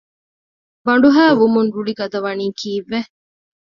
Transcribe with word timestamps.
ބަނޑުހައި 0.85 1.35
ވުމުން 1.39 1.69
ރުޅި 1.75 1.93
ގަދަވަނީ 1.99 2.45
ކީއްވެ؟ 2.59 2.99